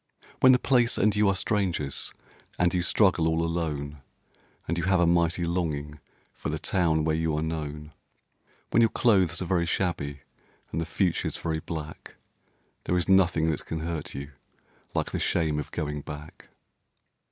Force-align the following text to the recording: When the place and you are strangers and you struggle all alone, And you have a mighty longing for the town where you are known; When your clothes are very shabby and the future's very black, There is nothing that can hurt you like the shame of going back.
When 0.39 0.51
the 0.51 0.57
place 0.57 0.97
and 0.97 1.15
you 1.15 1.27
are 1.29 1.35
strangers 1.35 2.11
and 2.57 2.73
you 2.73 2.81
struggle 2.81 3.27
all 3.27 3.43
alone, 3.43 4.01
And 4.67 4.75
you 4.79 4.85
have 4.85 4.99
a 4.99 5.05
mighty 5.05 5.45
longing 5.45 5.99
for 6.33 6.49
the 6.49 6.57
town 6.57 7.03
where 7.03 7.15
you 7.15 7.37
are 7.37 7.43
known; 7.43 7.93
When 8.71 8.81
your 8.81 8.89
clothes 8.89 9.43
are 9.43 9.45
very 9.45 9.67
shabby 9.67 10.21
and 10.71 10.81
the 10.81 10.87
future's 10.87 11.37
very 11.37 11.59
black, 11.59 12.15
There 12.85 12.97
is 12.97 13.07
nothing 13.07 13.51
that 13.51 13.67
can 13.67 13.81
hurt 13.81 14.15
you 14.15 14.31
like 14.95 15.11
the 15.11 15.19
shame 15.19 15.59
of 15.59 15.69
going 15.69 16.01
back. 16.01 16.47